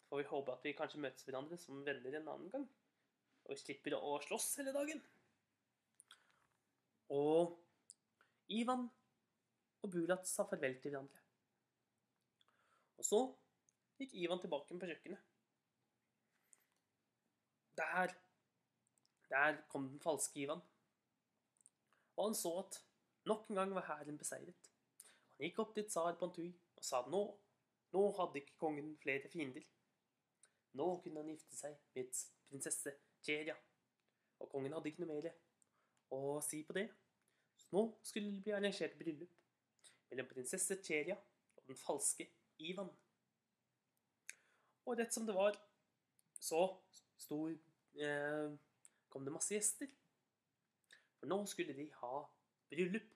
får 0.10 0.22
vi 0.22 0.28
håpe 0.34 0.52
at 0.52 0.68
vi 0.68 0.76
kanskje 0.76 1.02
møtes 1.06 1.24
hverandre 1.24 1.58
som 1.62 1.80
venner 1.86 2.20
en 2.20 2.28
annen 2.28 2.52
gang. 2.52 2.68
Og 3.46 3.56
vi 3.56 3.62
slipper 3.62 3.96
å 3.96 4.18
slåss 4.26 4.58
hele 4.60 4.76
dagen. 4.76 5.02
Og 7.16 7.56
Ivan 8.52 8.90
og 9.80 9.92
Bulat 9.94 10.28
sa 10.28 10.44
farvel 10.50 10.76
til 10.82 10.92
hverandre. 10.92 11.24
Og 13.00 13.08
så 13.08 13.20
gikk 14.00 14.16
Ivan 14.24 14.42
tilbake 14.42 14.80
på 14.80 14.90
kjøkkenet. 14.90 15.22
Der, 17.80 18.14
der 19.32 19.62
kom 19.72 19.88
den 19.90 20.02
falske 20.04 20.42
Ivan. 20.44 20.62
Og 22.18 22.26
han 22.26 22.36
så 22.36 22.52
at 22.60 22.80
nok 23.26 23.50
en 23.50 23.56
gang 23.56 23.76
var 23.76 23.88
hæren 23.88 24.18
beseiret. 24.20 24.72
Han 25.38 25.48
gikk 25.48 25.60
opp 25.64 25.76
til 25.76 25.88
tsar 25.88 26.18
Pantui 26.20 26.50
og 26.76 26.84
sa 26.84 27.00
at 27.04 27.12
nå, 27.12 27.22
nå 27.96 28.06
hadde 28.20 28.42
ikke 28.42 28.58
kongen 28.60 28.96
flere 29.04 29.32
fiender. 29.32 29.64
Nå 30.80 30.88
kunne 31.04 31.24
han 31.24 31.32
gifte 31.32 31.56
seg 31.56 31.78
med 31.96 32.24
prinsesse 32.50 32.96
Cheria. 33.26 33.56
Og 34.40 34.52
kongen 34.52 34.76
hadde 34.76 34.92
ikke 34.92 35.04
noe 35.04 35.16
mer 35.16 35.32
å 36.16 36.40
si 36.44 36.62
på 36.68 36.76
det. 36.76 36.88
Så 37.60 37.72
nå 37.76 37.86
skulle 38.04 38.34
det 38.34 38.44
bli 38.44 38.56
arrangert 38.56 38.98
bryllup 39.00 39.36
mellom 40.10 40.30
prinsesse 40.32 40.80
Cheria 40.84 41.16
og 41.16 41.64
den 41.68 41.80
falske 41.80 42.28
Ivan. 42.60 42.92
Og 44.88 44.98
rett 44.98 45.14
som 45.14 45.26
det 45.28 45.36
var, 45.36 45.58
så 46.40 46.62
sto, 47.20 47.48
eh, 47.50 48.52
kom 49.10 49.26
det 49.26 49.34
masse 49.34 49.54
gjester. 49.54 49.90
For 51.20 51.28
nå 51.28 51.42
skulle 51.52 51.76
de 51.76 51.90
ha 52.02 52.24
bryllup. 52.72 53.10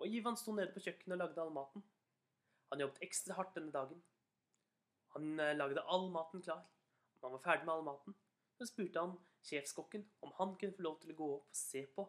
Og 0.00 0.08
Ivan 0.08 0.38
sto 0.38 0.54
nede 0.54 0.72
på 0.72 0.82
kjøkkenet 0.84 1.16
og 1.16 1.22
lagde 1.24 1.42
all 1.42 1.52
maten. 1.52 1.84
Han 2.70 2.80
jobbet 2.84 3.02
ekstra 3.04 3.36
hardt 3.36 3.56
denne 3.58 3.74
dagen. 3.74 4.02
Han 5.16 5.40
eh, 5.40 5.56
lagde 5.56 5.82
all 5.82 6.08
maten 6.14 6.42
klar. 6.42 6.62
Når 7.20 7.28
han 7.28 7.36
var 7.36 7.44
ferdig 7.44 7.66
med 7.66 7.74
all 7.74 7.84
maten, 7.84 8.16
så 8.56 8.66
spurte 8.68 9.02
han 9.02 9.18
sjefskokken 9.44 10.06
om 10.24 10.32
han 10.38 10.54
kunne 10.60 10.76
få 10.76 10.84
lov 10.86 11.00
til 11.00 11.12
å 11.12 11.18
gå 11.18 11.28
opp 11.34 11.48
og 11.50 11.56
se 11.56 11.82
på 11.96 12.06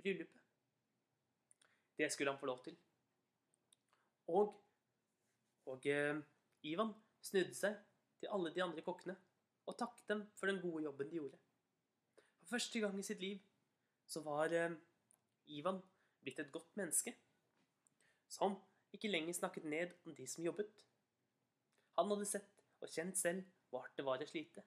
bryllupet. 0.00 0.40
Det 1.98 2.10
skulle 2.12 2.32
han 2.32 2.40
få 2.40 2.48
lov 2.48 2.62
til. 2.64 2.76
Og, 4.32 4.54
og 5.68 5.86
eh, 5.86 6.22
Ivan 6.64 6.94
snudde 7.24 7.56
seg 7.56 7.76
til 8.24 8.32
alle 8.32 8.52
de 8.54 8.62
andre 8.64 8.84
kokkene 8.84 9.16
og 9.68 9.76
takket 9.80 10.08
dem 10.08 10.22
for 10.38 10.48
den 10.48 10.60
gode 10.62 10.84
jobben 10.84 11.10
de 11.10 11.20
gjorde. 11.20 11.40
For 12.40 12.56
første 12.56 12.80
gang 12.80 12.98
i 12.98 13.04
sitt 13.06 13.20
liv 13.20 13.40
så 14.08 14.20
var 14.24 14.52
eh, 14.52 14.76
Ivan 15.46 15.80
blitt 16.24 16.40
et 16.40 16.52
godt 16.52 16.76
menneske, 16.76 17.12
som 18.28 18.56
ikke 18.96 19.10
lenger 19.10 19.36
snakket 19.36 19.64
ned 19.68 19.92
om 20.06 20.14
de 20.16 20.26
som 20.28 20.44
jobbet. 20.44 20.70
Han 21.98 22.08
hadde 22.12 22.28
sett 22.28 22.64
og 22.80 22.88
kjent 22.88 23.18
selv 23.18 23.44
hardt 23.74 23.96
det 23.98 24.06
var 24.06 24.22
å 24.22 24.28
slite. 24.28 24.64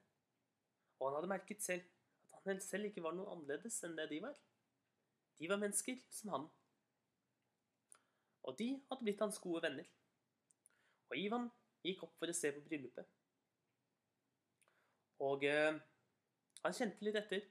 Og 0.98 1.08
han 1.08 1.18
hadde 1.18 1.32
merket 1.32 1.64
selv 1.64 1.86
at 2.36 2.46
han 2.46 2.60
selv 2.62 2.90
ikke 2.90 3.02
var 3.04 3.16
noe 3.16 3.30
annerledes 3.32 3.80
enn 3.86 3.96
det 3.98 4.08
de 4.12 4.22
var. 4.22 4.36
De 5.38 5.50
var 5.50 5.60
mennesker 5.62 6.00
som 6.12 6.34
han. 6.34 6.48
Og 8.46 8.58
de 8.58 8.72
hadde 8.90 9.04
blitt 9.06 9.22
hans 9.22 9.38
gode 9.42 9.62
venner. 9.64 9.86
Og 11.08 11.16
Ivan 11.18 11.48
gikk 11.86 12.04
opp 12.06 12.18
for 12.18 12.30
å 12.30 12.36
se 12.36 12.52
på 12.54 12.64
bryllupet. 12.66 13.17
Og 15.24 15.44
eh, 15.46 15.78
han 16.64 16.76
kjente 16.76 17.04
litt 17.04 17.18
etter. 17.18 17.44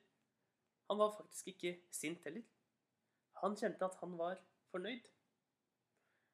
Han 0.87 0.99
var 1.01 1.15
faktisk 1.17 1.51
ikke 1.51 1.73
sint 1.91 2.23
heller. 2.27 2.45
Han 3.41 3.57
kjente 3.59 3.85
at 3.85 3.97
han 4.01 4.15
var 4.19 4.39
fornøyd. 4.71 5.07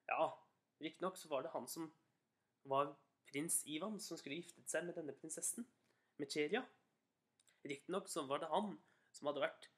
Ja, 0.10 0.30
riktignok 0.84 1.18
så 1.18 1.30
var 1.32 1.46
det 1.46 1.54
han 1.54 1.68
som 1.68 1.90
var 2.70 2.94
prins 3.32 3.62
Ivan, 3.66 4.00
som 4.00 4.20
skulle 4.20 4.38
giftet 4.40 4.70
seg 4.70 4.86
med 4.88 4.98
denne 5.00 5.16
prinsessen, 5.18 5.66
med 6.22 6.32
Cheria. 6.32 6.62
Riktignok 7.66 8.10
så 8.12 8.26
var 8.30 8.44
det 8.44 8.52
han 8.52 8.76
som 9.16 9.30
hadde 9.30 9.44
vært 9.44 9.70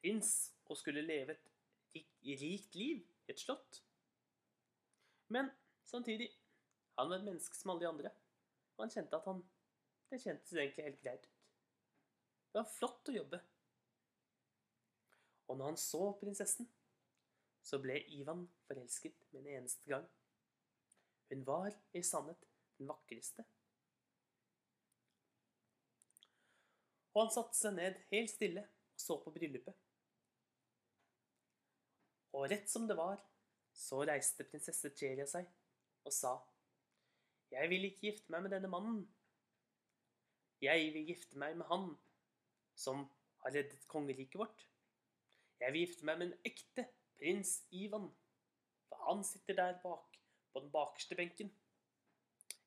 prins 0.00 0.32
og 0.70 0.78
skulle 0.80 1.04
leve 1.04 1.36
et 1.36 2.02
rikt 2.24 2.76
liv 2.78 3.02
i 3.02 3.32
et 3.32 3.40
slott. 3.40 3.82
Men 5.30 5.50
samtidig 5.86 6.30
han 6.98 7.10
var 7.10 7.20
et 7.20 7.28
menneske 7.28 7.56
som 7.56 7.72
alle 7.72 7.84
de 7.84 7.90
andre, 7.90 8.12
og 8.76 8.84
han 8.84 8.92
kjente 8.92 9.16
at 9.16 9.28
han 9.28 9.42
Det 10.10 10.18
kjentes 10.18 10.52
egentlig 10.52 10.84
helt 10.84 11.02
greit 11.04 11.26
ut. 11.26 11.36
Det 12.50 12.58
var 12.58 12.70
flott 12.72 13.10
å 13.10 13.14
jobbe. 13.14 13.38
Og 15.50 15.58
når 15.58 15.72
han 15.72 15.78
så 15.78 16.00
prinsessen, 16.18 16.66
så 17.62 17.78
ble 17.82 18.00
Ivan 18.16 18.42
forelsket 18.66 19.22
med 19.30 19.44
en 19.44 19.60
eneste 19.60 19.86
gang. 19.90 20.06
Hun 21.30 21.46
var 21.46 21.74
i 21.94 22.02
sannhet 22.02 22.42
den 22.78 22.90
vakreste. 22.90 23.44
Og 27.14 27.24
han 27.24 27.32
satte 27.34 27.58
seg 27.58 27.76
ned 27.76 27.98
helt 28.10 28.32
stille 28.32 28.66
og 28.66 29.02
så 29.02 29.18
på 29.22 29.32
bryllupet. 29.34 29.78
Og 32.34 32.46
rett 32.50 32.70
som 32.70 32.86
det 32.86 32.98
var, 32.98 33.18
så 33.74 34.02
reiste 34.06 34.46
prinsesse 34.46 34.90
Cheria 34.98 35.26
seg 35.26 35.46
og 36.06 36.14
sa, 36.14 36.38
Jeg 37.50 37.66
vil 37.70 37.88
ikke 37.88 38.06
gifte 38.06 38.30
meg 38.30 38.44
med 38.44 38.54
denne 38.54 38.70
mannen. 38.70 39.00
Jeg 40.60 40.92
vil 40.94 41.06
gifte 41.08 41.38
meg 41.40 41.56
med 41.56 41.66
han 41.70 41.86
som 42.76 43.06
har 43.44 43.54
reddet 43.54 43.88
kongeriket 43.88 44.38
vårt. 44.40 44.66
Jeg 45.60 45.72
vil 45.72 45.86
gifte 45.86 46.04
meg 46.08 46.18
med 46.20 46.26
en 46.30 46.40
ekte 46.48 46.84
prins 47.20 47.52
Ivan, 47.76 48.06
for 48.88 48.96
han 49.08 49.24
sitter 49.24 49.54
der 49.56 49.80
bak, 49.82 50.16
på 50.52 50.60
den 50.60 50.72
bakerste 50.72 51.14
benken, 51.16 51.50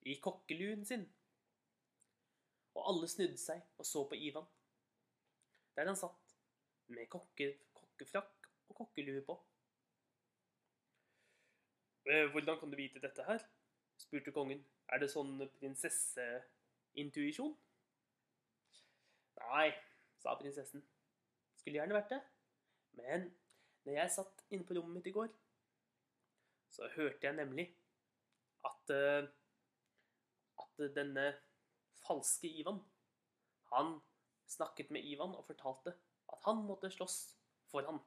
i 0.01 0.19
kokkeluen 0.21 0.85
sin. 0.85 1.13
Og 2.73 2.89
alle 2.89 3.07
snudde 3.09 3.37
seg 3.37 3.61
og 3.77 3.85
så 3.85 4.07
på 4.09 4.15
Ivan, 4.17 4.45
der 5.77 5.85
han 5.89 5.97
satt 5.97 6.35
med 6.93 7.09
kokke, 7.13 7.47
kokkefrakk 7.77 8.49
og 8.69 8.75
kokkelue 8.81 9.21
på. 9.25 9.35
Eh, 12.09 12.31
hvordan 12.31 12.59
kan 12.59 12.71
du 12.71 12.75
vite 12.75 12.99
dette 13.01 13.23
her? 13.23 13.41
spurte 13.97 14.31
kongen. 14.35 14.65
Er 14.91 14.97
det 14.99 15.11
sånn 15.13 15.49
prinsesseintuisjon? 15.59 17.53
Nei, 19.43 19.69
sa 20.21 20.35
prinsessen. 20.39 20.83
Skulle 21.59 21.79
gjerne 21.79 21.97
vært 21.97 22.13
det. 22.15 22.21
Men 22.99 23.29
når 23.83 23.97
jeg 23.99 24.13
satt 24.15 24.43
inne 24.49 24.65
på 24.67 24.77
rommet 24.77 24.99
mitt 24.99 25.09
i 25.11 25.15
går, 25.15 25.31
så 26.73 26.89
hørte 26.95 27.27
jeg 27.27 27.37
nemlig 27.37 27.67
at 28.65 28.93
uh, 28.95 29.29
at 30.63 30.95
denne 30.95 31.25
falske 32.03 32.49
Ivan 32.49 32.79
Han 33.73 33.99
snakket 34.49 34.91
med 34.91 35.05
Ivan 35.05 35.35
og 35.35 35.45
fortalte 35.45 35.93
at 36.33 36.39
han 36.45 36.63
måtte 36.67 36.91
slåss 36.93 37.17
for 37.71 37.85
han. 37.87 37.99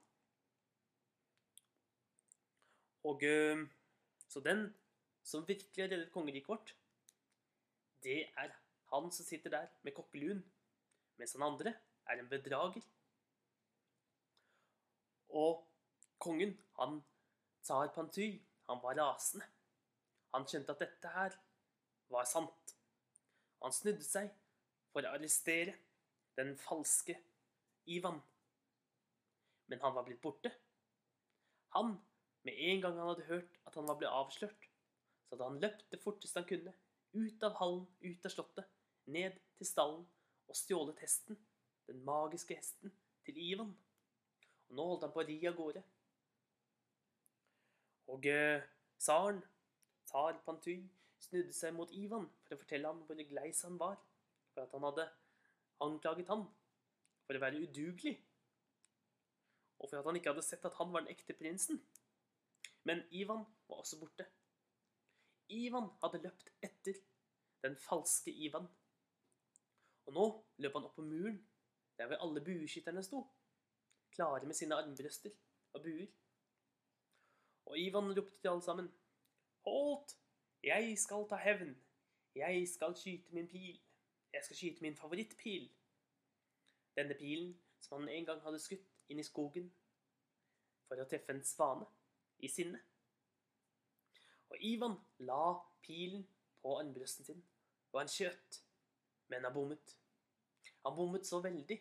Og 3.07 3.23
uh, 3.23 3.63
så 4.27 4.43
den 4.43 4.67
som 5.23 5.47
virkelig 5.47 5.83
har 5.83 5.91
reddet 5.91 6.11
kongeriket 6.11 6.49
vårt, 6.49 6.75
det 8.03 8.29
er 8.37 8.55
Han 8.91 9.11
som 9.11 9.25
sitter 9.25 9.49
der 9.49 9.67
med 9.83 9.91
kokkeluen, 9.91 10.43
mens 11.17 11.33
han 11.35 11.45
andre 11.47 11.73
er 12.07 12.21
en 12.21 12.29
bedrager. 12.29 12.85
Og 15.37 15.63
kongen, 16.23 16.55
han 16.79 17.01
tsar 17.65 17.91
Panty, 17.95 18.29
han 18.69 18.81
var 18.83 18.97
rasende. 18.99 19.45
Han 20.35 20.47
skjønte 20.47 20.75
at 20.75 20.83
dette 20.83 21.11
her 21.13 21.35
var 22.13 22.27
sant. 22.29 22.75
Han 23.63 23.73
snudde 23.73 24.05
seg 24.05 24.31
for 24.93 25.05
å 25.05 25.13
arrestere 25.17 25.75
den 26.37 26.53
falske 26.61 27.17
Ivan. 27.89 28.19
Men 29.67 29.81
han 29.83 29.95
var 29.95 30.05
blitt 30.07 30.21
borte. 30.23 30.51
Han, 31.75 31.97
med 32.47 32.59
en 32.69 32.83
gang 32.83 32.99
han 32.99 33.11
hadde 33.11 33.27
hørt 33.27 33.57
at 33.67 33.75
han 33.75 33.87
var 33.89 33.97
blitt 33.99 34.13
avslørt, 34.13 34.67
så 35.27 35.35
hadde 35.35 35.49
han 35.49 35.63
løpt 35.63 35.89
det 35.91 35.99
forteste 36.03 36.39
han 36.39 36.47
kunne, 36.47 36.73
ut 37.17 37.43
av 37.43 37.57
hallen, 37.59 37.87
ut 38.03 38.27
av 38.27 38.31
slottet, 38.31 38.69
ned 39.11 39.35
til 39.57 39.67
stallen 39.67 40.05
og 40.47 40.55
stjålet 40.55 40.99
hesten, 41.03 41.37
den 41.87 42.03
magiske 42.07 42.55
hesten, 42.55 42.93
til 43.25 43.37
Ivan. 43.37 43.73
Og 44.69 44.75
nå 44.75 44.87
holdt 44.91 45.05
han 45.07 45.13
på 45.15 45.23
å 45.23 45.27
ri 45.27 45.37
av 45.47 45.55
gårde. 45.57 45.83
Og 48.13 48.27
eh, 48.31 48.63
tsaren, 48.99 49.41
tsar 50.07 50.39
Panty, 50.45 50.77
snudde 51.19 51.55
seg 51.55 51.75
mot 51.75 51.91
Ivan 51.91 52.27
for 52.45 52.55
å 52.55 52.61
fortelle 52.61 52.91
ham 52.91 53.03
hvor 53.07 53.19
gleis 53.29 53.63
han 53.67 53.79
var, 53.81 53.97
for 54.53 54.63
at 54.63 54.75
han 54.75 54.87
hadde 54.87 55.07
anklaget 55.83 56.31
han 56.31 56.45
for 57.27 57.35
å 57.35 57.43
være 57.43 57.61
udugelig, 57.65 58.15
og 59.77 59.89
for 59.89 59.99
at 59.99 60.07
han 60.07 60.17
ikke 60.17 60.31
hadde 60.31 60.45
sett 60.47 60.65
at 60.65 60.77
han 60.79 60.93
var 60.93 61.03
den 61.03 61.13
ekte 61.13 61.35
prinsen. 61.37 61.81
Men 62.87 63.03
Ivan 63.11 63.43
var 63.67 63.83
også 63.83 63.99
borte. 63.99 64.25
Ivan 65.51 65.89
hadde 66.01 66.23
løpt 66.23 66.49
etter 66.63 66.97
den 67.65 67.75
falske 67.79 68.31
Ivan. 68.31 68.67
Og 70.07 70.15
nå 70.15 70.27
løp 70.63 70.77
han 70.77 70.87
opp 70.87 70.95
på 70.95 71.05
muren, 71.05 71.41
der 71.97 72.07
hvor 72.07 72.23
alle 72.23 72.43
bueskytterne 72.43 73.03
sto, 73.03 73.23
klare 74.15 74.45
med 74.45 74.55
sine 74.55 74.75
armbrøster 74.75 75.33
og 75.73 75.83
buer. 75.83 76.07
Og 77.67 77.79
Ivan 77.79 78.13
ropte 78.15 78.39
til 78.41 78.53
alle 78.53 78.63
sammen, 78.63 78.87
Holdt! 79.67 80.15
Jeg 80.63 80.97
skal 80.97 81.27
ta 81.29 81.35
hevn. 81.35 81.75
Jeg 82.35 82.67
skal 82.67 82.95
skyte 82.95 83.35
min 83.35 83.47
pil. 83.47 83.79
Jeg 84.33 84.43
skal 84.43 84.55
skyte 84.55 84.81
min 84.81 84.95
favorittpil. 84.95 85.69
Denne 86.95 87.13
pilen 87.13 87.59
som 87.79 88.01
han 88.01 88.09
en 88.09 88.25
gang 88.25 88.41
hadde 88.41 88.59
skutt 88.59 88.87
inn 89.11 89.19
i 89.19 89.25
skogen 89.25 89.67
for 90.87 90.99
å 90.99 91.07
treffe 91.09 91.35
en 91.35 91.43
svane 91.45 91.87
i 92.39 92.49
sinne. 92.51 92.79
Og 94.47 94.63
Ivan 94.63 94.95
la 95.27 95.57
pilen 95.83 96.23
på 96.61 96.77
armbrøsten 96.79 97.27
sin, 97.27 97.43
og 97.91 97.99
han 98.01 98.11
skjøt, 98.11 98.61
men 99.31 99.45
han 99.47 99.55
bommet. 99.55 99.95
Han 100.85 100.95
bommet 100.95 101.27
så 101.27 101.41
veldig 101.43 101.77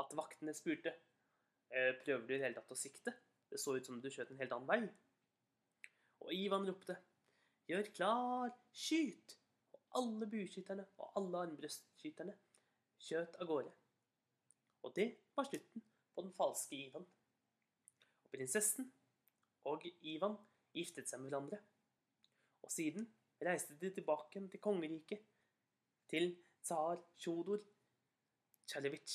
at 0.00 0.16
vaktene 0.18 0.54
spurte 0.56 0.92
«Eh, 1.70 1.92
prøver 2.02 2.26
du 2.26 2.32
i 2.32 2.38
det 2.38 2.44
hele 2.44 2.56
tatt 2.56 2.72
å 2.74 2.78
sikte. 2.78 3.14
Det 3.50 3.58
så 3.60 3.76
ut 3.76 3.86
som 3.86 4.00
du 4.02 4.08
skjøt 4.10 4.32
en 4.32 4.40
helt 4.42 4.54
annen 4.54 4.70
vei. 4.70 4.80
Og 6.24 6.32
Ivan 6.34 6.66
ropte 6.66 6.96
Gjør 7.70 7.86
klar, 7.94 8.54
skyt! 8.74 9.36
Og 9.70 10.00
alle 10.00 10.26
bueskytterne 10.30 10.86
og 10.98 11.12
alle 11.18 11.44
armbrøstskytterne 11.44 12.34
skjøt 12.98 13.36
av 13.38 13.46
gårde. 13.46 13.70
Og 14.82 14.94
det 14.96 15.06
var 15.36 15.46
slutten 15.46 15.84
på 16.14 16.24
den 16.24 16.32
falske 16.34 16.74
Ivan. 16.74 17.06
Og 18.24 18.32
prinsessen 18.32 18.90
og 19.70 19.86
Ivan 20.00 20.34
giftet 20.74 21.10
seg 21.10 21.22
med 21.22 21.30
hverandre. 21.30 21.60
Og 22.64 22.72
siden 22.74 23.06
reiste 23.44 23.78
de 23.78 23.92
tilbake 23.94 24.42
til 24.50 24.62
kongeriket, 24.62 25.22
til 26.10 26.32
tsar 26.62 27.00
Tsjodor 27.18 27.60
Tsjarevitsj, 28.68 29.14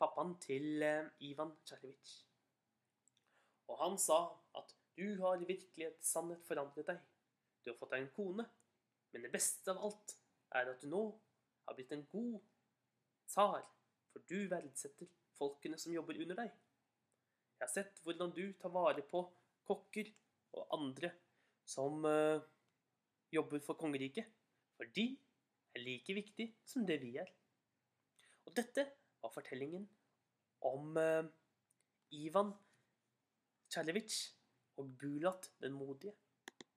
pappaen 0.00 0.34
til 0.42 0.82
eh, 0.84 1.08
Ivan 1.28 1.54
Tsjarevitsj. 1.64 2.14
Og 3.72 3.78
han 3.80 3.98
sa 4.00 4.18
at 4.58 4.74
du 4.98 5.06
har 5.22 5.40
i 5.40 5.48
virkelighet 5.48 6.02
sannhet 6.04 6.44
forandret 6.44 6.90
deg. 6.90 6.98
Du 7.62 7.70
har 7.70 7.78
fått 7.78 7.94
deg 7.94 8.04
en 8.04 8.14
kone, 8.16 8.44
men 9.12 9.24
det 9.24 9.32
beste 9.32 9.72
av 9.72 9.80
alt 9.88 10.16
er 10.58 10.72
at 10.72 10.82
du 10.82 10.90
nå 10.92 11.02
har 11.66 11.76
blitt 11.78 11.94
en 11.96 12.04
god 12.12 12.40
tsar, 13.30 13.62
for 14.12 14.24
du 14.28 14.48
verdsetter 14.50 15.08
folkene 15.38 15.78
som 15.80 15.94
jobber 15.94 16.18
under 16.20 16.42
deg. 16.42 16.52
Jeg 17.56 17.64
har 17.64 17.72
sett 17.72 18.00
hvordan 18.04 18.32
du 18.34 18.44
tar 18.60 18.74
vare 18.74 19.04
på 19.06 19.22
kokker 19.68 20.10
og 20.58 20.74
andre 20.76 21.12
som 21.64 22.02
uh, 22.04 22.42
jobber 23.32 23.62
for 23.64 23.78
kongeriket, 23.80 24.26
for 24.76 24.90
de 24.96 25.06
er 25.74 25.84
like 25.84 26.14
viktig 26.16 26.48
som 26.68 26.86
det 26.88 26.98
vi 27.02 27.16
er. 27.20 27.30
Og 28.46 28.54
dette 28.56 28.84
var 29.22 29.32
fortellingen 29.32 29.86
om 30.68 30.96
eh, 31.00 31.24
Ivan 32.18 32.52
Tsjarevitsj 33.72 34.18
og 34.80 34.92
Bulat 34.98 35.50
den 35.62 35.76
modige. 35.76 36.14